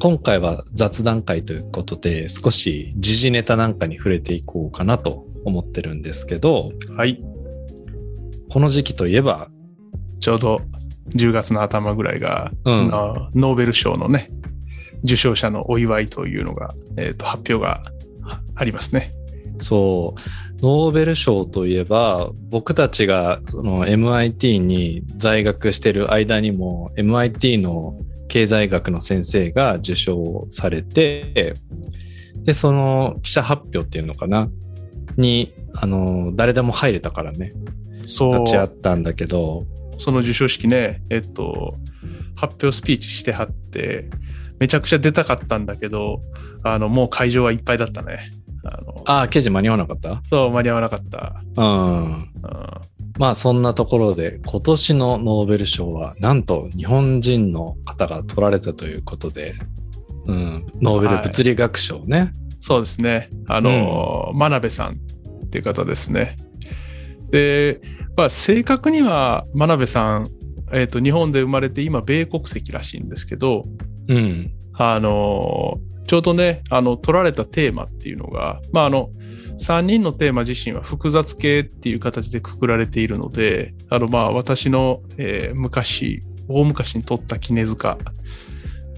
[0.00, 7.22] 今回は雑談会ということで、少し時事ネタなんかに触れていこうかなと思ってるんですけど、はい。
[8.50, 9.48] この時期といえば、
[10.20, 10.62] ちょうど
[11.14, 14.30] 10月の頭ぐらいが、うんあノーベル賞のね、
[15.04, 17.82] 受賞者のお祝いというのが、えーと発表が
[18.22, 19.12] はありますね。
[19.58, 27.98] そう、ノーベル賞といえば、僕たちがその MIT に在学してる間にも、MIT の
[28.28, 31.54] 経済学の先生が受賞されて、
[32.44, 34.48] で、その記者発表っていうのかな？
[35.16, 37.52] に、あの、誰でも入れたからね、
[38.06, 39.64] そう立ち会ったんだけど、
[39.98, 41.76] その授賞式ね、えっと、
[42.34, 44.10] 発表スピーチしてはって、
[44.58, 46.20] めちゃくちゃ出たかったんだけど、
[46.64, 48.30] あの、もう会場はいっぱいだったね。
[48.64, 50.20] あのああ、記事間に合わなかった？
[50.24, 51.42] そう、間に合わなかった。
[51.56, 52.12] うん。
[52.12, 52.24] うん
[53.18, 59.54] まあそんなところで今年のノーベル賞はなんと日本人の方が取られたということで、
[60.26, 62.32] うん、ノーベル物理学賞ね。
[62.60, 63.28] そうですね。
[63.46, 66.36] あの、真鍋さんっていう方ですね。
[67.28, 67.80] で、
[68.16, 70.30] まあ、正確には真鍋さん、
[70.72, 73.66] えっ、と、日本で生まれて今、米国籍らしいんですけど、
[74.08, 74.50] うん。
[74.72, 79.10] あの、ちょうどね、あの、取られたテーマっていうのが、まあ、あの、
[79.58, 87.98] 3人のテーマ自身は複雑系っていう形でくくられているので、あの、まあ、私の、えー昔、大昔に取った絹塚、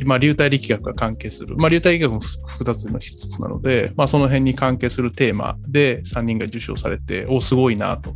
[0.05, 8.15] まあ、流体力学が関係する、まあ、流体力学も複雑の一つなので、まあ、その辺に関係するテーマで3人が受賞されて、お、すごいなと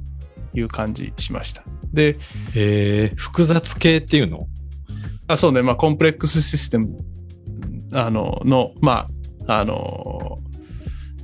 [0.54, 1.62] いう感じしました。
[1.92, 2.16] で、
[2.54, 4.46] えー、複雑系っていうの？
[5.26, 6.98] あそうね、まあ、コンプレックスシステム
[7.92, 9.08] あのの、ま
[9.46, 10.38] あ、あの、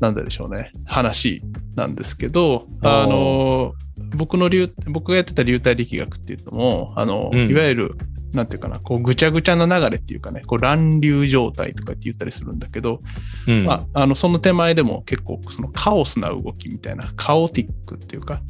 [0.00, 1.42] なんででしょうね、話
[1.75, 3.75] なんですけど、あの、
[4.16, 7.48] 僕の流、僕がやってた流体力学っていうのも、あの、うん。
[7.48, 7.94] いわゆる、
[8.33, 13.00] なんていうかな、こう、ぐちゃぐちゃな流れっていうかね、こう、乱流状態とかって言ったりするんだけど、
[13.47, 13.64] うん。
[13.64, 18.42] まあ、あの、その手前でも結構、そのカオスな動きみたいな、カオティックっていうか、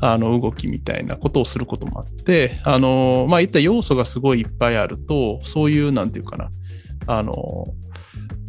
[0.00, 6.50] あの、動きみたいなことをすることもあって、あの、まあ、いった要素がすごいいっぱいあると、そういう、なんていうかな、
[7.06, 7.68] あの、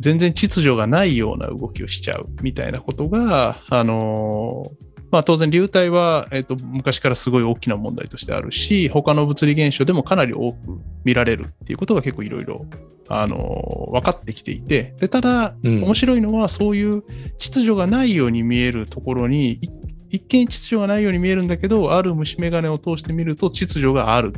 [0.03, 4.69] 全然秩序がないような動きをしちゃうみたいなことが、あの、
[5.11, 10.57] まあ当然流体は、えっと昔からすごい大きな問題としてあるし、他の物理現象でもかなり多く
[11.05, 12.65] 見られるっていうことが結構いろいろ、
[13.07, 15.83] あの、分かってきていて、で、ただ、うん。
[15.83, 17.03] 面白いのはそういう
[17.37, 19.69] 秩序がないように見えるところに、い
[20.09, 24.33] 一見秩序がないように見えるんだけど、ある虫眼鏡を通してみると秩序がある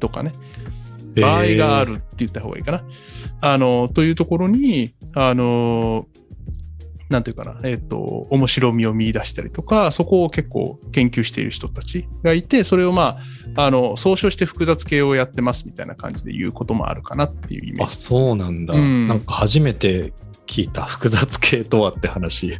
[0.00, 0.32] とかね、
[1.20, 2.84] 場合があるって言った方がいいかな。
[3.40, 6.06] あの、というところに、あの、
[7.08, 13.18] なんていうかな、えっ、と、面白みを見出したりとか、そこを結構研究している人たちがいて、それをま
[13.54, 17.96] あ、あの、総称して複雑系をやってますみたいな感じで言うこともあるかなっていうイメーあ、ジ。
[17.96, 18.74] そうなんだ。
[18.74, 20.12] うんなんか初めて
[20.46, 22.46] 聞いた複雑系とはって話。
[22.52, 22.56] い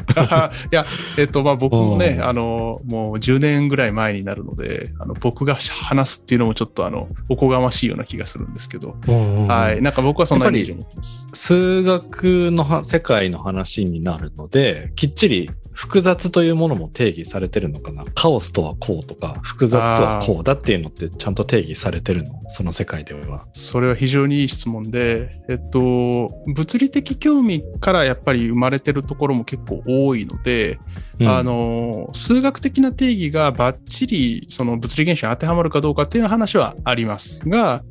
[0.70, 0.86] や、
[1.16, 9.46] えっ、と、まあ僕もねう、んあの、もう10年ぐらい前になるので、あの僕が話すっていうのもちょっとあの、おこがましいような気がするんですけど、は。
[9.46, 11.28] はいなんか僕はそんなイメージやっを持ってます。
[11.32, 18.06] 数学のは世界の話になるので、きっちり複雑というものも定義されてるのかな？
[18.14, 22.40] カオスとはこうとか、複雑とはこうだっていうのってちゃんと定義されてるの？
[22.48, 23.46] その世界では。
[23.52, 30.78] それは非常にいい質問で、えっと、物理的興味からやっぱり生まれてるところも結構多いので、
[31.20, 37.84] うんあ、の、数学的な定義がバッチリその物理現象に当てはまるかどうかっていう話はありますが、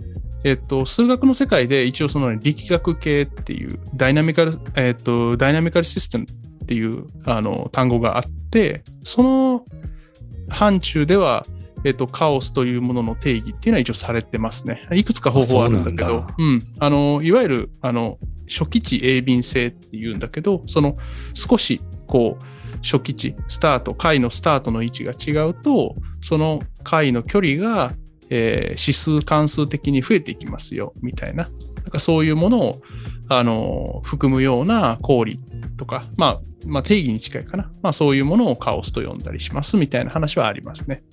[0.43, 6.25] えっと、数学の世界で一応その力学系っていうダイナミカル、えっと、ダイナミカルシステム
[6.65, 9.65] っていうあの単語があって、その
[10.49, 11.45] 範疇では、
[11.83, 14.87] えっと、カオスというものの定義っていうのは一応されてますね。
[14.93, 16.63] いくつか方法はあるんだけどうなんだ、うん。
[16.79, 18.17] あの、いわゆる、あの、
[18.49, 20.97] 初期値鋭敏性っていうんだけど、その
[21.35, 27.93] 少し、こう、初期値、スタート、回のスタートの位置が違うと、その回の距離が、
[28.31, 31.47] えー指数関数的に増えていきますよ、みたいな。
[31.75, 32.81] なんかそういうものを、
[33.29, 35.39] あの、含むような氷
[35.77, 37.71] とか、まあ、まあ定義に近いかな。
[37.81, 41.03] まあそういうものをカオスと呼んだりしますみたいな話はありますね。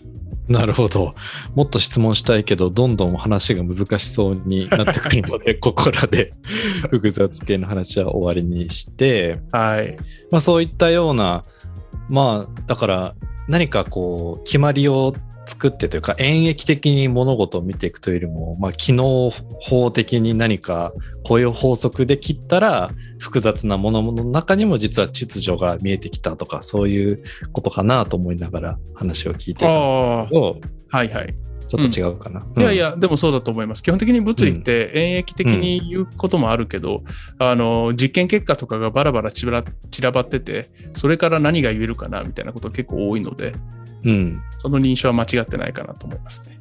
[0.49, 1.15] なるほど。
[1.55, 6.33] もっと質問したいけど、どんどん話が難しそうになってくるので、 ここらで
[6.91, 9.97] 複雑系の話は終わりにして、はい。
[10.31, 11.45] まあそういったような、
[12.09, 13.15] まあだから
[13.49, 15.15] 何かこう決まりを
[15.47, 19.31] 作ってというか演繹的に物事を見ていくというよりも、まあ機能
[19.61, 20.93] 法的に何か
[21.25, 27.23] こういう法則で切ったら複雑なものの中にも実は秩序が見えてきたとかそういう
[27.53, 30.29] ことかなと思いながら話を聞いてたん
[30.89, 31.35] はいはい。
[31.73, 32.45] ちょっと違うかな。
[32.59, 33.83] いやいや、でもそうだと思います。
[33.83, 37.03] 基本的に物理って演疫的に言うこともあるけど、
[37.39, 39.63] あの、実験結果とかがバラバラ散ら
[40.13, 43.55] ばってて、それから何が言えるかなみたいなこと結構多いので、
[44.05, 44.43] うん。
[44.59, 46.59] その認証は間違ってないかなと思いますね。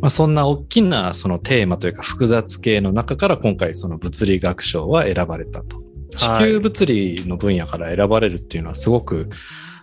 [0.00, 5.82] まあ、そんな大きなそのテーマというか複雑系の中から今回その物理学賞は選ばれたと。
[6.16, 9.28] 地球物理の分野から選ばれるっていうのはすごく、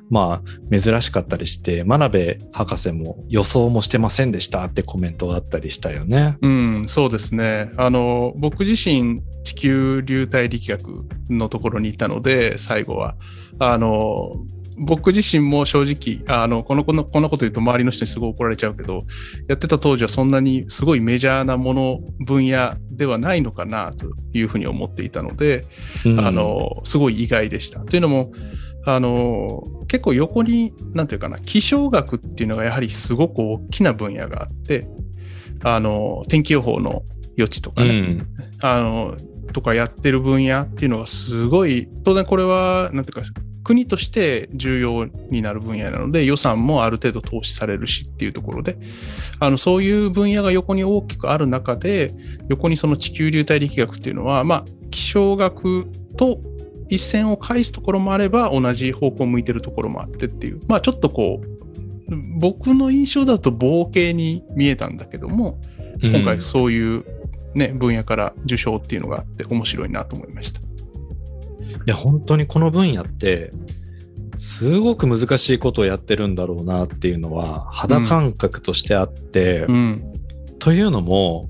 [0.10, 6.38] まあ珍しかったりして、真鍋博士も予想もしてませんでしたってコメントがあったりしたよね。
[6.42, 7.72] うん、そうですね。
[7.78, 13.16] あの、僕自身、地球流体力学のところにいたので、最後は。
[13.60, 14.34] あの、
[14.78, 19.06] 僕自身も正直、あの、この、この、このこと言うと周りの人にすごい怒られちゃうけど、
[19.48, 25.66] やってた当時はそんなにすごいメジャーなもの、分野ではないのかなというふうに思っていたので、
[26.06, 27.80] うんあ、の、すごい意外でした。
[27.80, 28.32] というのも、
[28.86, 34.88] あの、結構横に、なんていうかな、気象学っていうのがやはりすごく大きな分野があって、
[35.64, 37.04] あの、天気予報の
[37.38, 38.28] 余地とかね、うん。
[38.62, 39.18] あの、
[39.54, 43.24] とかやってる分野っていうのがすごい、当然これは、なんていうか、
[43.68, 48.78] 国として重要になる分野なので、予算もある程度投資されるしっていうところで、
[49.42, 52.14] あの、そういう分野が横に大きくある中で、
[52.48, 55.86] 横にその地球流体力学っていうのは、まあ、気象学
[56.16, 56.40] と
[56.88, 65.60] 一線を返すところもあれば、同じ方向を向いてるところもあってっていう、まあ、ちょっとこう、僕の印象だと冒険に見えたんだけども、
[66.02, 67.04] 今回そういう、
[67.54, 70.62] ね、分野から受賞っていうのがあって面白いなと思いました。
[71.86, 73.52] いや、本当にこの分野って、
[74.38, 80.14] すごく難しいことをやってるんだろうなっていうのは肌感覚としてあって、うん。
[80.60, 81.50] というのも、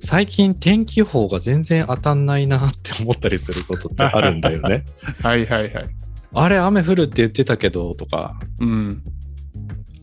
[0.00, 4.84] 最近天気予報が全然当たんないなって思ったりすることってあるんだよね。
[5.20, 5.88] はいはいはい。
[6.32, 9.02] あれ雨降るって言ってたけどとか、うん。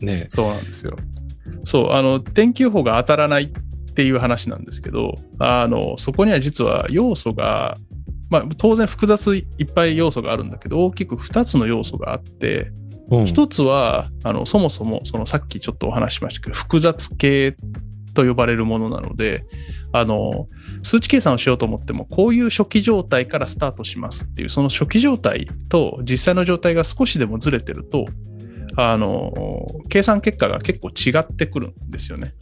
[0.00, 0.26] ね。
[0.28, 0.96] そうなんですよ。
[1.64, 3.48] そう、あの、天気予報が当たらないっ
[3.94, 7.78] ていう話なんですけど、あの、そこには実は要素が、
[8.30, 12.72] まあ、当然複雑いっぱい要素があるんだけど、大きく2つの要素があって、
[13.10, 17.56] うん一つは、あの、そもそも、そのさっきちょっとお話ししましたけど、複雑系
[18.14, 19.44] と呼ばれるものなので、
[19.92, 20.48] あの、
[20.82, 28.06] 数値計算をしようと思っても、こういう初期状態からスタートしますっていう、その初期状態と実際の状態が少しでもずれてると、
[28.76, 29.32] あの、
[29.88, 32.34] 計算結果が結構違ってくるんですよね。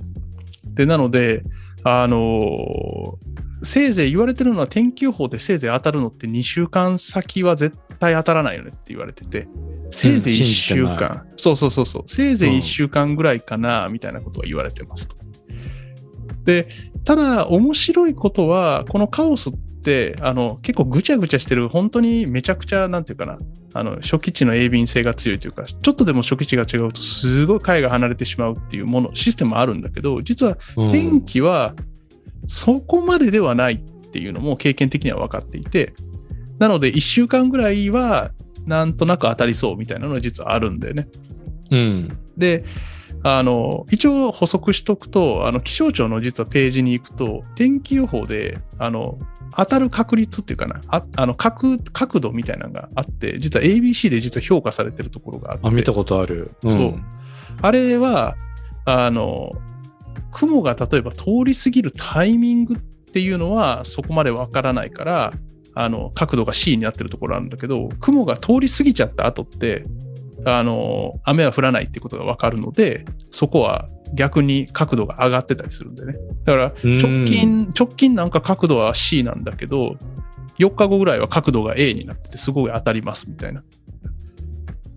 [0.64, 1.42] で、なので、
[1.82, 3.19] あの、
[3.64, 9.49] せいぜい言われてるのは天気予報でせいぜい当たるのって2週間先は絶対当たらないよねって言われてて、
[9.90, 12.56] せいぜい1信じ週間、そうそうそうそう、せいぜいうん。
[12.58, 15.16] 1週間ぐらいかな、みたいなことは言われてますと。
[16.44, 16.69] で、
[17.05, 19.52] ただ面白いことは、このカオスっ
[19.82, 23.38] て、あの、結構ぐちゃぐちゃしてる、本当にめちゃくちゃ、なんていうかな、
[23.72, 30.93] あの、初期値の鋭敏性が強いというか、ちょっとでも初期値が違うと、すごい解が離れてしまうっていうもの、システムもあるんだけど、実はうん。
[30.93, 31.75] 天気は
[32.46, 35.94] そこまでではないっていうのも経験的には分かっていて、
[36.58, 38.31] なので1週間ぐらいは
[38.67, 41.08] なんとなく当たりそうみたいなのは実はあるんだよね。
[41.70, 42.19] うん。
[42.37, 42.64] で、
[43.23, 49.19] あの、一応補足しとくと、あの、気象庁の実はページに行くと、天気予報で、あの、
[49.56, 56.52] 当たる確率っていうかな、ああの角、角度みたいなのがあって、実は ABC で実は評価されてるところがあって、あ、見たことある。
[56.67, 56.94] んそう
[57.62, 58.37] あれは、
[58.85, 59.52] あの、
[60.34, 65.32] 雲が例えば通り過ぎるタイミングっていうのはそこまでわからないから、
[65.75, 69.84] あの、角度が C になってるところあるんだけど、雲が通り過ぎちゃった後って、
[70.44, 76.17] あの、雨は降らないってことがわかるので、そこは逆に角度が上がってたりするんでね。
[76.44, 79.96] だから、うん直近、直近なんか角度は C なんだけど、
[80.58, 83.62] 4日後ぐらいは角度が A になってて、すごい当たりますみたいな。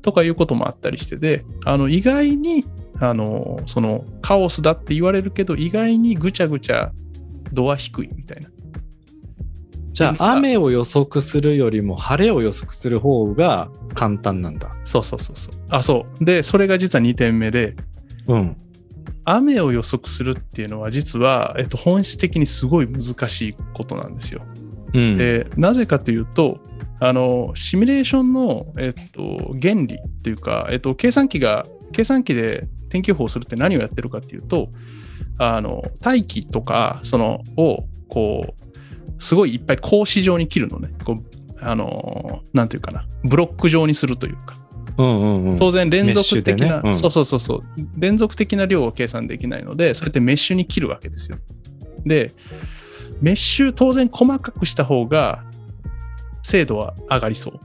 [0.01, 2.65] とかいうこともあったりしてで、あの、意外に、
[2.99, 6.91] あの、その、カオスだって言われるけど、意外にぐちゃぐちゃ
[7.53, 8.49] 度は低いみたいな。
[9.91, 14.75] じゃあ、雨を予測するよりも晴れを予測する方が簡単なんだ。
[14.83, 15.55] そうそうそうそう。
[15.69, 16.23] あ、そう。
[16.23, 17.75] で、それが実は2点目で、
[18.27, 18.57] うん。
[19.25, 24.41] 雨を予測するっていうのは実は、えっと、本質的にすごい難しいことなんですよ。
[24.93, 25.17] うん。
[25.17, 26.59] で、なぜかというと、
[26.99, 34.69] あの、シミュレーションの、えっと、原理っていうか、えっと、計算機が、計算機で天気予報をするって何をやってるかっていうと、
[35.37, 38.67] あの、大気とか、その、を、こう、
[39.19, 40.89] すごいいっぱい格子状に切るのね。
[41.03, 44.55] こう、あの、なんていうかな、ブロック状にするというか、
[44.97, 45.59] うんうんうん。
[45.59, 47.63] 当然連続的な、ねうんそうそうそうそう、
[47.97, 51.37] 連続的な量を計算できないので、そうやってメッシュに切るわけですよ。
[52.05, 52.33] で、
[53.21, 55.43] メッシュ当然細かくした方が
[56.43, 57.59] 精度は上がりそう。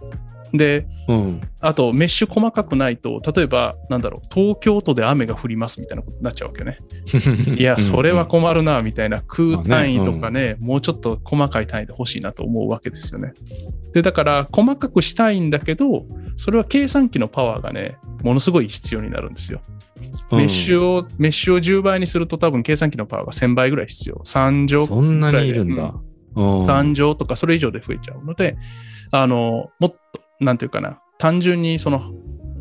[0.52, 1.40] で、うん。
[1.60, 6.78] あとメッシュ細かくないと、例えば、なんだろう、東京都で雨が降りますみたいなことになっちゃうわけよね。
[7.58, 13.32] いや、それは困るな、みたいな、空単位とかね、もうちょっと細かい単位で欲しいなと思うわけですよね。
[13.92, 16.06] で、だから、細かくしたいんだけど、
[16.36, 19.60] それは計算機のパワーがね、ものすごい必要になるんですよ。
[19.66, 19.82] うん
[20.32, 24.16] メッシュを、メッシュを10倍にすると多分計算機のパワーが1000倍ぐらい必要。
[24.24, 25.84] 3乗、そんなにいるんだ。
[25.84, 28.56] うん3乗とかそれ以上で増えちゃうので、
[29.10, 32.12] あの、もっと、なんていうかな、単純にその、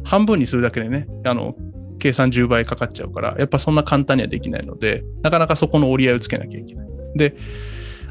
[0.04, 1.56] 半分にするだけでね、あの、
[2.00, 6.88] 計算10倍かかっちゃうから、やっぱそんな簡単にはできないので、なかなかそこの折り合いをつけなきゃいけない。
[7.16, 7.36] で、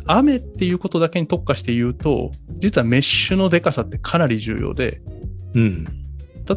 [0.07, 5.03] 雨っていうことだけに特化して言うと、実はメッシュのでかさってかなり重要で、
[5.55, 5.85] うん。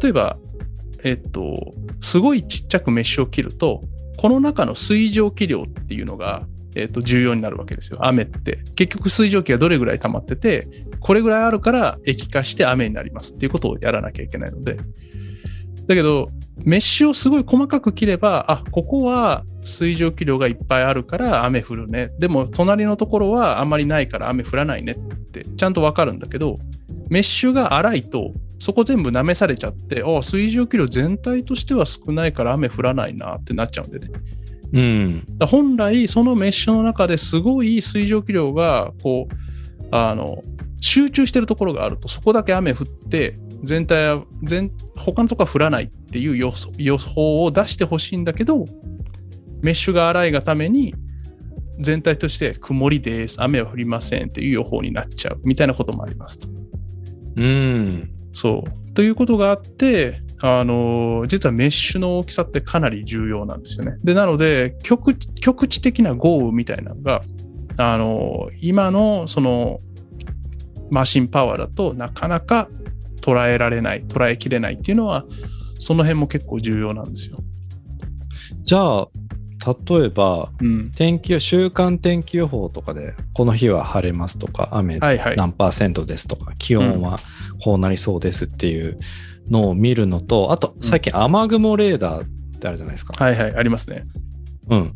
[0.02, 0.38] 例えば、
[1.02, 3.82] えっと、すごいちっちゃくメッシュを切ると、
[4.16, 7.98] この中の水蒸気量っていうのが、えっと、重要になるわけですよ。
[8.02, 8.58] 雨って。
[8.74, 10.68] 結局水蒸気がどれぐらい溜まってて、
[11.00, 14.76] これぐらいあるから液化して雨になりますっていうことをやらなきゃいけないので。
[15.86, 16.30] だけど、
[16.64, 22.12] メッシュをすごい細かく切れば、あ、ここは水蒸気量がいっぱいあるから雨降るね。
[22.18, 26.58] でも、隣のところはあんまりないから雨降らないねってちゃんとわかるんだけど、
[27.08, 34.08] メッシュが粗いと、そこ全部舐めされちゃって、あ水蒸気量全体としては少ないから雨降らないなってなっちゃうんでね。
[34.74, 35.38] うん。
[35.38, 39.34] だ本来、そのメッシュの中ですごい水蒸気量が、こう、
[39.92, 40.42] あの、
[40.80, 48.66] 集中してるところがあると、そこだけ雨降って、全体は、全、他のとこは降らないっていう予想予報を出してほしいんだけど、
[49.62, 50.92] メッシュが粗いがために、
[51.78, 56.48] 全体として曇りです、雨は降りませんっていう予報になっちゃうみたいなこともありますと。
[57.36, 58.10] うん。
[58.32, 58.92] そう。
[58.94, 63.96] ということがあって、あの実はメッシュの大きさってかなり重要なんですよね。
[64.04, 67.22] で、なので、局局地的な豪雨みたいなのが、
[67.78, 69.80] あの今のその
[70.90, 72.68] マシンパワーだとなかなか
[73.22, 75.24] 捉えられない、捉えきれないっていうのは、
[75.78, 77.38] その辺も結構重要なんですよ。
[78.64, 79.08] じゃあ、
[79.88, 80.90] 例えば、うん。
[80.90, 85.36] 天気予週間天気予報とかで、この日は晴れますとか、雨はいはい。
[85.36, 87.18] 何パーセントですとか、気温は
[87.62, 88.98] こうなりそうですっていう
[89.50, 93.12] のを見るのと、あと最近雨雲レーダーってあるじゃないですか。
[93.22, 94.06] はいはい、ありますね。
[94.70, 94.92] うん。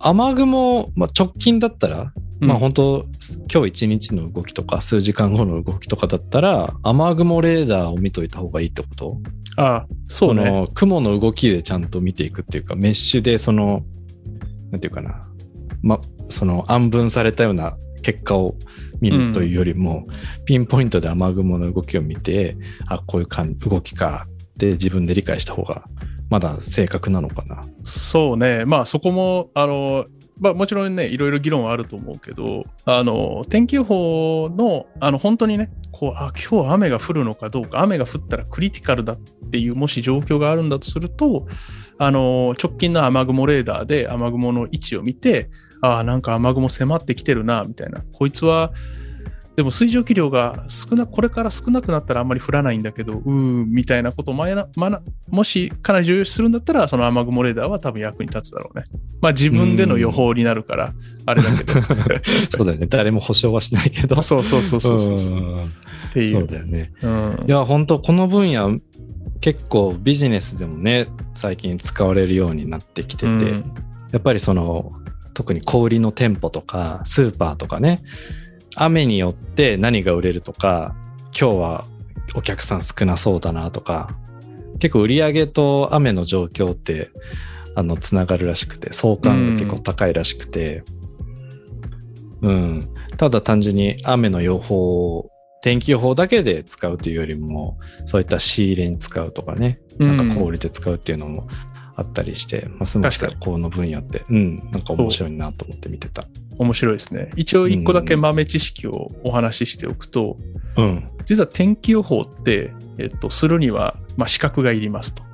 [0.00, 3.06] 雨雲、まあ、直近だったら、まあうん本当、
[3.52, 9.18] 今日一日の動きとか、数時間後の動きとかだったら、雨雲レーダーを見といた方がいいってこと？
[9.56, 10.44] ああ、そうね。
[10.44, 13.82] この雲の動きでちゃんと見ていくっていうか、メッシュでその、
[14.70, 15.26] なんていうかな、
[15.82, 18.56] ま、その暗分されたような結果を
[19.00, 20.06] 見るというよりも、
[20.44, 25.84] ピンポイントで雨雲の動きを見て、あ、こういう感動きかって自分で理解した方が、
[26.30, 27.64] まだ正確なのかな。
[27.84, 30.06] そうね、まあそこも、あの、
[30.38, 39.18] まあもちろんね、いろいろ議論はあると思うけど、あの、天気予報の、あの、本当にね、こう、あ、今日雨が降るのかどうか、雨が降ったらクリティカルだっ
[39.50, 41.46] ていう、もし状況があるんだとすると、
[41.98, 45.50] あの、直近の雨雲レーダーで雨雲の位置を見て、
[45.80, 48.02] あなんか雨雲迫ってきてるな、みたいな。
[48.12, 48.72] こいつは、
[49.56, 58.84] でも水蒸気量が少な、これから少なくなったらあんまり降らないんだけど、うーん、みたいなことを前な、まな、もしかなり重要視するんだったら、その雨雲レーダーは多分役に立つだろうね。
[59.20, 60.94] まあ自分での予報になるから、
[61.26, 61.72] あれだけど。
[61.72, 62.86] そうだよね。
[62.90, 64.22] 誰も保証はしないけど。
[64.22, 65.16] そうそうそうそうそう。
[65.16, 65.24] っう
[65.66, 65.72] ん
[66.14, 66.30] てい。
[66.30, 66.92] そううだよね。
[67.02, 68.78] うんいや、本当この分野、
[69.40, 73.72] 結構ビジネスでもね、最近使われるようになってきてて、うん
[74.12, 74.92] やっぱりその、
[75.34, 78.02] 特に小売りの店舗とか、スーパーとかね、
[78.76, 80.94] 雨によって何が売れるとか、
[81.38, 81.84] 今日は
[82.34, 84.16] お客さん少なそうだなとか、
[84.78, 87.10] 結構売り上げと雨の状況って、
[87.74, 90.84] あの、つながるらしくて、相関が結構高いらしくて、
[92.42, 92.88] うん。
[93.16, 95.30] ただ単純に雨の予報、
[95.60, 101.48] 天気予報だけで使うというよりも、そういった仕入れに使うとかね、なんか小売りで使うっていうのも
[101.98, 106.22] あったりして、ますます確かこの分野って、うん、なんか面白いなと思って見てた。
[106.56, 107.30] 面白いですね。
[107.34, 110.38] 一応一個だけ豆知識をお話ししておくと、
[110.76, 111.10] うん。
[111.24, 115.24] 実は天気予報って、えっと、するには、まあ、資格がいりますと。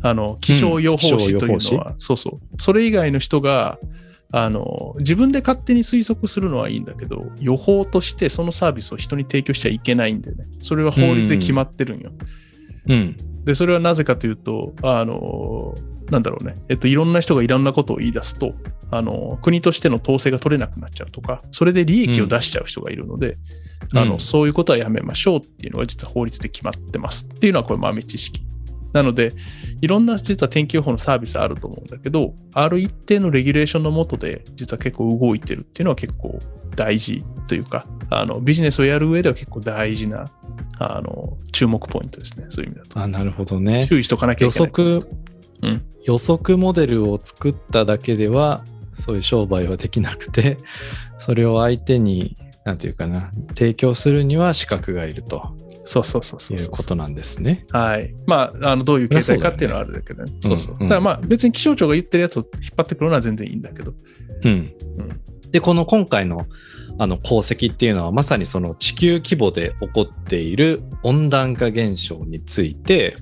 [0.00, 2.40] あの、気象予報士というのは、そうそう。
[2.56, 3.80] それ以外の人が、
[4.30, 10.46] あの、自分で勝手に推測するのはいいんだけど、予報としてそのサービスを人に提供しちゃいけないんだよね。
[10.60, 12.12] それは法律で決まってるんよ。
[12.86, 13.16] うん。
[13.44, 15.74] で、それはなぜかというと、あの、
[16.10, 16.56] なんだろうね。
[16.68, 18.54] えっと、いろんな人がいろんなことを言い出すと、
[18.90, 23.38] あの、国としての統制が取れなくなっちゃうとか、それで利益を出しちゃう人がいるので、
[23.92, 28.42] うんあの、うんそういうことはやめましょうっていうのが実は法律で決まってますっていうのはこれ豆知識。
[28.92, 29.32] なので、
[29.80, 36.38] いろんな実は天気予報のサービスあると思うんだけど、ある一定のレギュレーションのもとで、実は結構動いてるっていうのは結構
[36.76, 40.30] 大事というか、あのビジネスをやる上では結構大事な
[40.78, 43.00] あの注目ポイントですね、そういう意味だと。
[43.00, 43.86] あなるほどね。
[43.86, 44.68] 注意しとかなきゃ予いけない。
[44.68, 45.00] 測、
[45.62, 50.58] うん予測モデルを作っただけでは、そういう商売はできなくて、
[51.16, 57.66] それを相手に、なんていうかな、提供するには資格がいるとそうそうそうそいううそうことなんですね。
[57.70, 58.14] はい。
[58.26, 60.32] まあ、あのどういう経済かっていうのはあるだけどね。
[60.40, 60.76] そうそう。
[60.76, 63.94] うんうんだからまあ、別に気象庁が言ってるやつを引っ張ってくるのは全然いいんだけど。
[64.44, 64.50] うん。
[64.50, 64.72] うん
[65.52, 66.46] で、この今回の
[66.98, 73.16] あの功績っていうのはまさにその地球規模で起こっている温暖化現象について、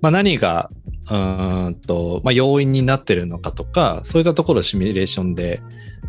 [0.00, 0.70] まあ、何が
[1.10, 5.60] うーんと、まあ、要因になってるのかとか、そういったところをシミュレーションで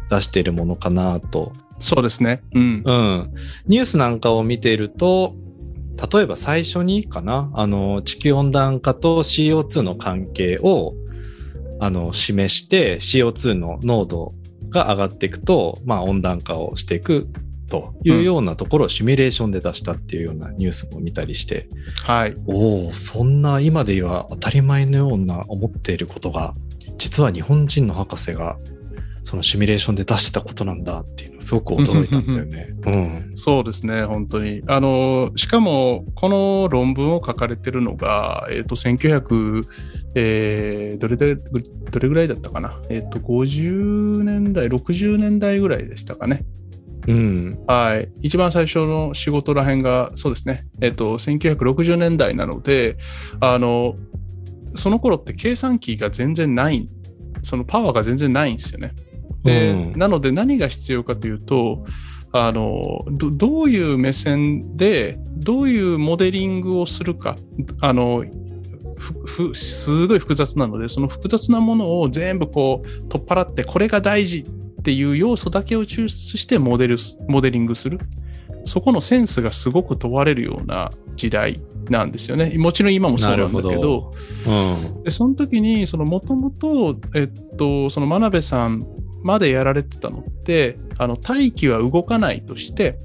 [0.09, 1.53] 出しているものかなと。
[1.79, 2.43] そうですね。
[2.53, 2.83] うん。
[2.85, 3.33] うん。
[3.65, 5.35] ニュースなんかを見ていると、
[6.11, 10.93] 例えば最初にかな、あの、地球温暖化と CO2 の関係を、
[11.79, 14.33] あの、示して、CO2 の濃度
[14.69, 17.27] が上がっていくと、まあ、温暖化をしていく
[17.69, 21.69] というようなところをシミュレーションで出したっていうようなニュースも見たりして、
[22.03, 22.35] はい。
[22.45, 26.53] おお、そんな今では当たり前のような思っていることが、
[26.97, 28.57] 実は日本人の博士が、
[29.23, 32.69] そのシミュレーションで出してたことなんだっていうのすごく驚いたんだよね。
[32.85, 33.31] うん。
[33.35, 34.63] そうですね、本当に。
[34.67, 39.67] あの、しかも、この論文を書かれてるのが、えっ、と、1900、
[40.15, 42.79] えーどれで、どれぐらいだったかな。
[42.89, 46.43] えっ、と、50年代、60年代ぐらいでしたかね。
[47.07, 47.59] うん。
[47.67, 48.11] はい。
[48.21, 50.67] 一番最初の仕事らへんが、そうですね。
[50.81, 52.97] えっ、と、1960年代なので、
[53.39, 53.95] あの、
[54.75, 56.89] その頃って計算機が全然ない、
[57.41, 58.93] そのパワーが全然ないんですよね。
[59.43, 59.99] で、うん。
[59.99, 61.85] なので何が必要かというと、
[62.33, 67.35] あのどどういう目線でどういうモデリングをするか。
[67.81, 68.23] あの
[69.53, 74.45] すごい複雑なのでその複雑なものを全部こう取っ払ってこれが大事
[74.81, 77.99] っていう要素だけを抽出してモデルすモデリングする。
[78.65, 82.57] そこのセンスがすごく問われるような時代なんですよね。
[82.57, 83.69] もちろん今もそうなんだけど。
[83.69, 84.13] なるほ
[84.95, 85.03] うん。
[85.03, 88.85] でその時にそのもともとえっとその真鍋さん
[89.23, 92.97] までやられてたのってあの大気は動かないとして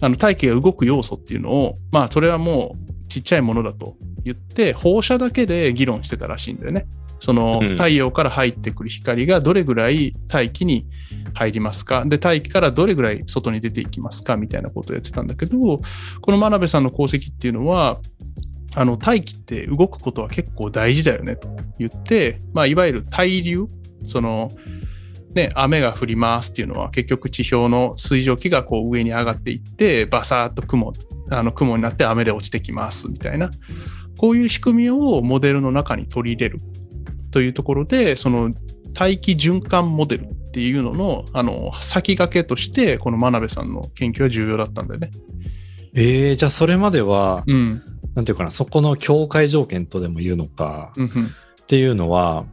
[0.00, 6.86] あの大気が動く要素っていうのをまあそれはもうちっちゃいものだと言って放射だけで議論してたらしいんだよね。
[7.20, 7.68] そのうん。
[7.70, 10.86] 太陽から入ってくる光がどれぐらい大気に
[11.34, 12.04] 入りますか？
[12.06, 14.36] で大気からどれぐらい外に出ていきますか？
[14.36, 15.82] みたいなことをやってたんだけどこ
[16.30, 18.00] の真鍋さんの功績っていうのは
[18.76, 21.48] あの大気って動くことは結構大事だよねと
[21.78, 23.66] 言って、まあ、いわゆる対流
[24.06, 24.52] その
[25.38, 30.92] ね、雨が降りますっていうのは結局地表の水蒸気がこう上に上がっていってバサーッと雲
[31.30, 33.50] あの雲になって雨で落ちてきますみたいな
[34.16, 36.60] こういう仕組みをモデルの中に取り入れる
[37.30, 38.52] というところでその
[38.94, 45.10] 大気循環モデルっていうののあの先駆けとしてこの真鍋さんの研究は重要だったんだよね。
[45.94, 47.82] えー、じゃあそれまでは、うん。
[48.14, 51.30] なんていうかな、そこの境界条件とでも言うのか、うんうん
[51.62, 52.46] っていうのは、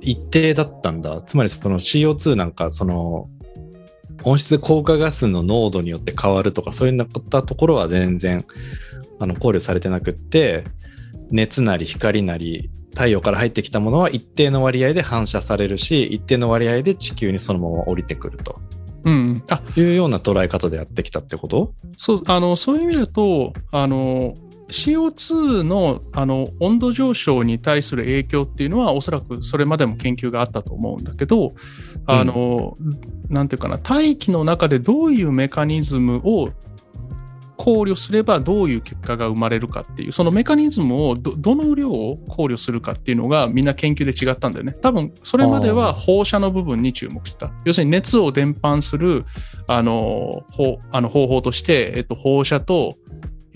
[0.00, 1.22] 一定だったんだ。
[1.22, 3.28] つまりその CO2 なんか、その、
[4.22, 8.44] 温室効果ガスの濃度によって変わるとか、そういったところは全然
[9.18, 10.64] あの考慮されてなくって、
[11.30, 18.58] 熱なり光なり、太陽から入ってきたものは一定の割合で反射されるし、一定の割合で地球にそのまま降りてくると。
[19.04, 21.74] うんうん、あいうような捉え方でやってきたってこと？
[21.96, 24.34] そうあのそういう意味だとあの
[24.68, 31.54] CO2 のあの温度上昇に対する影響っていうのはおそらくそれまでも研究があったと思うんだけど
[32.06, 32.76] あの、
[33.28, 36.50] なんていうかな大気の中でどういうメカニズムを
[37.56, 44.76] 考慮すればどういう結果が生まれるかっていうそのメカニズムをどどの量を考慮するかっていうのがみんな研究で違ったんだよね。
[44.82, 47.50] 多分それまでは放射の部分に注目した。
[47.64, 49.24] 要するに熱を伝播する
[49.66, 52.96] あのほあの方法として、えっと、放射と、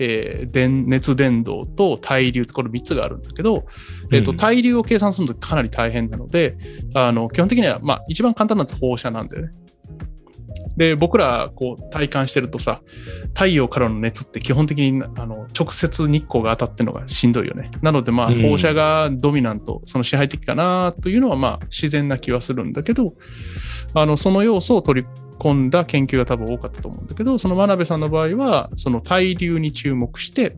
[0.03, 3.65] えー電熱伝導と対流これ3つがあるんだけど、
[4.11, 6.57] えっと、うん対流を計算するのってかなり大変なので、
[6.95, 9.53] あの基本的には、まあ、一番簡単なのって放射なんだよね。
[10.75, 12.81] で僕らこう体感してるとさ
[13.33, 17.71] 太陽からの熱って基本的にあの直接日光が当たってるのがしんどいよね。
[17.81, 23.13] なのでまあうん放射がドミナント、その支配的かなというのはまあ自然な気はするんだけど
[23.93, 25.07] あのその要素を取り
[25.41, 30.55] 込んだ研究が多分多かったと思うんだけどその真鍋さんの場合はその対流に注目して、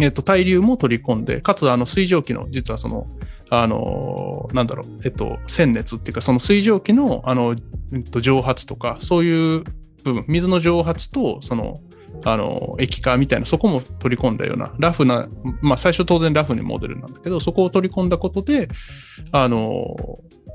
[0.00, 3.06] えっと対流も取り込んでかつあの水蒸気の実はその
[3.50, 7.56] あのなんだろう、えっと、鮮熱っていうか、その水蒸気のあの、
[7.92, 9.64] えっと、蒸発とか、そういう
[10.04, 11.80] 部分、水の蒸発と、その、
[12.24, 15.28] あの液化みたいな、そこも取り込んだような、ラフな、
[15.62, 18.68] まあ、最初当然ラフにモデルなんだけど、そこを取り込んだことで、
[19.32, 19.96] あの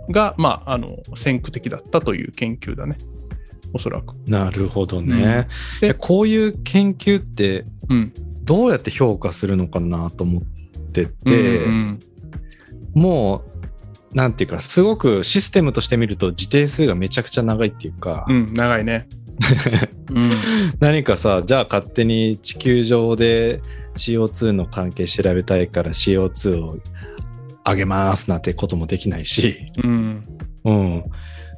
[0.10, 2.98] が、まあ、あの先駆的だったという研究だね。
[3.75, 4.15] おそらく。
[4.25, 5.47] なるほどね。
[5.81, 8.13] うんこういう研究ってうん。
[8.43, 10.43] どうやって評価するのかなと思っ
[10.91, 11.99] てて、うん
[12.93, 13.43] も
[14.13, 19.09] う、なんていうか、すごくシステムとして見ると時定数がめちゃくちゃ長いっていうか、うん、うん長いね。
[20.09, 20.31] うん。
[20.79, 23.61] 何かさ、じゃあ勝手に地球上で
[23.97, 26.77] CO2 の関係調べたいから CO2 を
[27.65, 30.23] 上げますなんてこともできないし、うん。
[30.63, 31.03] うん。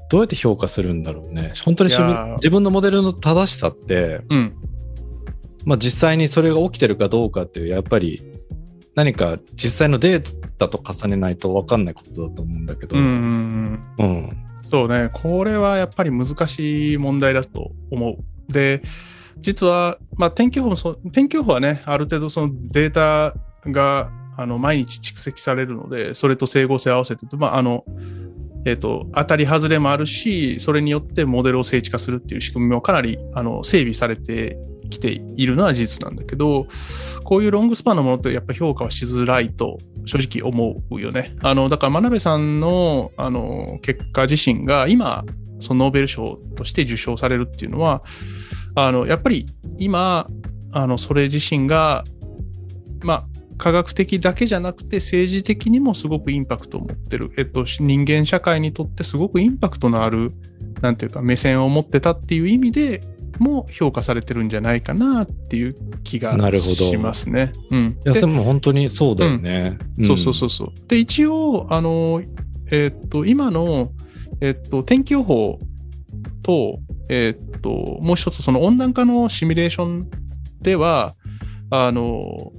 [0.10, 1.54] どうやって評価するんだろうね。
[1.64, 4.56] 本当に自分のモデルの正しさって、うん。
[5.66, 8.24] まあ実際にそれが起きてるかどうかっていう、やっぱり
[8.96, 10.26] 何か実際のデー
[10.58, 14.38] タと重ねないと分かんないことだと思うんだけど、うんうん。
[14.70, 18.52] そうね、これはやっぱり難しい問題だと思う。
[18.52, 18.82] で、
[19.40, 23.36] 実は、まあ、天気予報もそう、天気予報はね、ある程度そのデータ
[23.70, 27.84] があの毎日蓄積されるので、それと整合性を合わせて、まあ、あの、
[28.68, 34.58] えっ、と、当たり外れもあるし、それによってモデルを整地化するっていう仕組みもかなりあの整備されて
[34.90, 36.68] きているのは事実なんだけど、
[37.24, 41.34] こういうロングスパンのものってやっぱ評価はしづらいと正直思うよね。
[41.42, 45.24] あの、だから真鍋さんのあの結果自身が今、
[45.62, 48.04] そのノーベル賞として受賞されるっていうのは、
[48.76, 49.46] あの、やっぱり
[49.80, 50.28] 今、
[50.74, 52.04] あの、それ自身が、
[53.02, 60.34] まあ、科学的だけじゃなくて政治的にもすごくインパクトを持ってる、えっと、人間社会にとってすごくインパクトのある、
[60.82, 63.02] なんていうか、目線を持ってたっていう意味で
[63.40, 67.52] も評価されてるんじゃないかなっていう気がしますね。
[67.72, 67.98] うん。
[68.06, 69.78] いや、ででも本当にそうだよね。
[70.04, 70.72] そうそうそうそう。
[70.88, 72.22] で、一応、あの、
[72.72, 73.92] えーっと、今の、
[74.42, 75.60] えーっと、天気予報
[76.44, 80.10] と、えーっと、もう一つ、その温暖化のシミュレーション
[80.62, 81.16] では、
[81.70, 82.52] あの、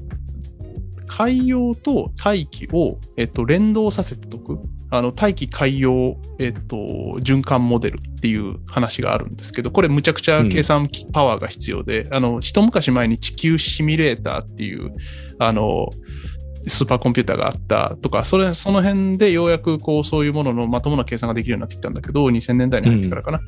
[1.08, 4.58] 海洋と大気を、えっと、連動させておく。
[4.90, 6.76] あの大気海洋、えっと、
[7.20, 14.94] 循環モデルっていう話があるんですけど、これむちゃくちゃ計算パワーが必要で、あの、一昔前に地球シミュレーターっていう、
[15.38, 15.90] あの、
[16.66, 23.40] スーパーコンピューターがあったとか、それ、その辺でようやくこう、そういうもののまともな計算ができるようになってきたんだけど、2000年代に入ってからかな。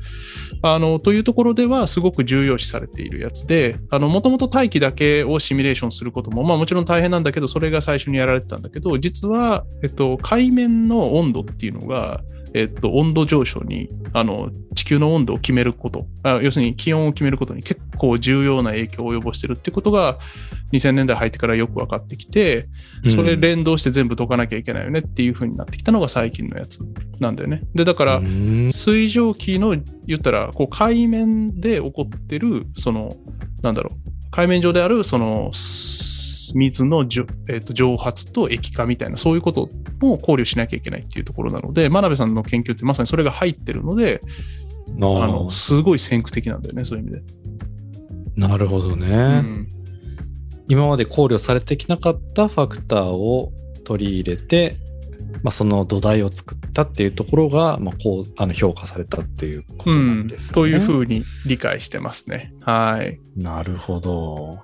[0.61, 12.21] あの、というところではすごく重要視されているやつで、あの、もともと大気だけをシミュレーションすることも、まあもちろん大変なんだけど、それが最初にやられてたんだけど、実は、えっと、海面の温度っていうのが、
[12.53, 20.19] えっと、温度上昇に、あの、地球の温度を決めること、あ要するに気温を決めることに結構重要な影響を及ぼしてるってことが、
[20.73, 22.67] 2000年代入ってからよく分かってきて、
[23.09, 26.79] それ連動して全部解かなきゃいけないよねっていう風になってきたのが最近のやつ
[27.19, 27.63] なんだよね。
[27.73, 28.71] で、だから、うん。
[28.71, 33.15] 水蒸気の言ったらこう海面で起こってるその
[33.61, 36.10] なんだろう海面上であるそのす
[36.55, 44.21] 水のじょ、えーと蒸発と液化みたいなそういうことも考慮しなきゃいけないっていうところなので真鍋さんの研究ってまさにそれが入ってるので
[44.87, 47.23] あのすごい先駆的なんだよねそういう意味で。
[48.35, 49.67] なるほどね、うん
[50.71, 53.51] 今まで考慮されてきなかったファクターを
[53.83, 54.77] 取り入れて、
[55.43, 60.53] まあ、その土台を作ったっていうところが、まあ、こうあの評価されたっていうことなんですね。
[60.53, 62.53] というふうに理解してますね。
[62.61, 63.19] はい。
[63.35, 64.59] なるほど。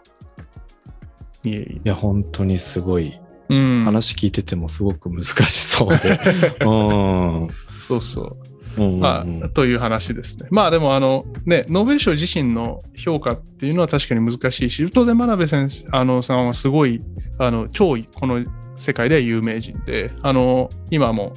[1.43, 3.19] いえいえいや本当にすごい
[3.49, 6.19] うん、話聞いててもすごく難しそうで。
[6.65, 7.47] うん
[7.79, 8.37] そうそう。
[8.77, 10.47] うんうんまあ、という話ですね。
[10.51, 17.01] まあでもあの、ね、ノーベル賞自身の評価っていうのは確かに難しいし、当然真鍋先生あのさんはすごい
[17.39, 18.45] あの超この
[18.75, 21.33] 世界では有名人で、あの今も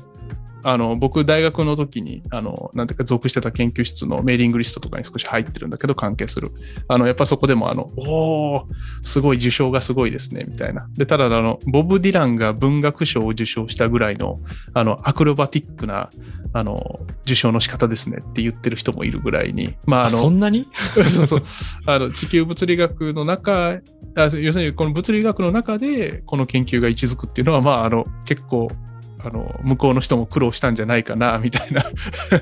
[0.62, 6.52] あの僕、大学の時にあのなんていうか属してた研究室のメーリングリストとかに少し入ってるんだけど、関係する。
[6.88, 8.64] あのやっぱそこでもあの、おー、
[9.02, 10.88] すごい受賞がすごいですねみたいな。
[10.96, 14.40] でただあの、ボブ・ディランが文学賞を受賞したぐらいの
[14.74, 16.10] あのアクロバティックな
[16.52, 20.66] あの受賞の仕方ですねって言ってる人もいるぐらいに、まあ、ああのそんなに？
[21.08, 21.44] そうそう
[21.86, 23.80] あの地球物理学の中
[24.16, 28.70] あ、要するにこの物理学の中でこの研究が位置づくっていうのは、まあ、あの結構
[29.22, 31.85] あの向こうの人も苦労したんじゃないかなみたいな、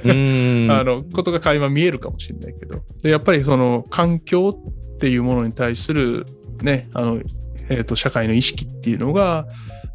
[0.04, 0.68] うん。
[0.72, 2.82] あのことが垣間見えるかもしれないけど。
[3.02, 4.58] でやっぱりその環境
[4.94, 6.26] っていうものに対する、
[6.62, 7.20] ねあの
[7.68, 9.46] えー、と社会の意識っていうのが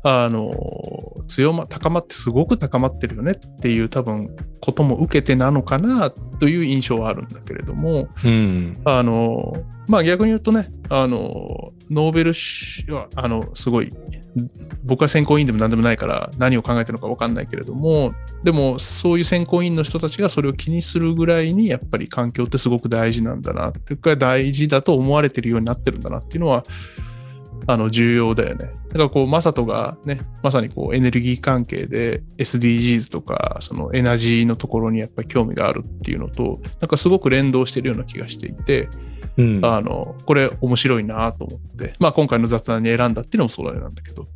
[0.04, 0.52] あの
[1.28, 8.08] 強ま高まってすごく高まってるよねっていう多分ことも受けてなのかなという印象はあるんだけれども。
[8.24, 8.82] うん。
[8.86, 9.54] あの
[9.88, 13.93] まあ逆に言うとねあのノーベル賞はあのすごい
[14.84, 26.65] 僕は選考委員でも何でもないから何を考えてるのか分かんないけれどもでもそういう選考委員の人たちがそれを気にするぐらいにやっぱり環境ってすごく大事なんだなっていうか大事だと思われてるようになってるんだなっていうのは
[27.67, 28.65] あの重要だよね。
[28.65, 38.89] だからこう、マサトがね、まさにこうエネルギー関係で SDGs とか、そのエナジーのところにやっぱり興味があるっていうのと、なんかすごく連動してるような気がしていて、
[39.38, 39.60] うん。
[39.63, 44.28] あの、これ面白いなと思って、まあ今回の雑談に選んだっていうのもそうなんだけど。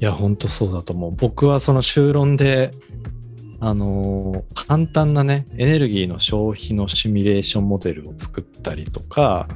[0.00, 1.14] いや、本当そうだと思う。
[1.16, 2.72] 僕はその修論で、
[3.60, 9.48] あのー簡単なね、エネルギーの消費のシミュレーションモデルを作ったりとか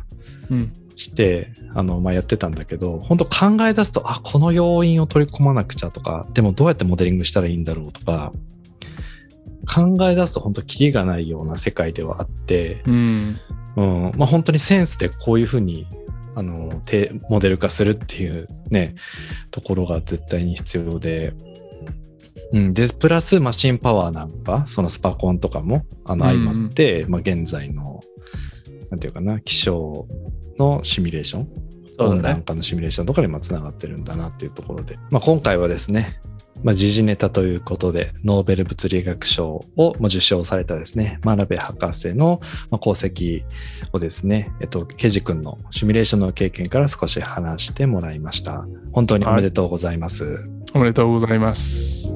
[0.50, 0.72] うん。
[0.96, 8.32] して、あの、まあ、やってたんだけど、本当考え出すと、あ、この要因を取り込まなくちゃとか、でもどうやってモデリングしたらいいんだろうとか、
[9.72, 13.40] 考え出すと本当キリがないような世界ではあって、うん。
[13.76, 15.86] うん、まあ本当にセンスでこういうふうに、
[16.34, 18.94] あの、てモデル化するっていうね、
[19.50, 21.34] ところが絶対に必要で、
[22.52, 26.30] うん、で、プラスマシンパワーなんか、そのスパコンとかも、あの、うん。
[26.30, 28.00] 相まって、まあ現在の、
[28.90, 30.06] なんていうかな、気象
[30.58, 31.48] のシミュレーション？
[31.98, 36.20] 温暖化のシミュレーションとかにもつながってるんだなっていうところで、まあ今回はですね、
[36.62, 42.40] まあ、時事ネタということで、ノーベル物理学賞をまあ受賞されたですね、真鍋博士の
[42.70, 43.44] まあ功績
[43.92, 48.66] をですね、えっと、ケジ君のシミュレーションの経験から少し話してもらいました。
[48.92, 50.50] 本当におめでとうございます。
[50.74, 52.14] おめでとうございます。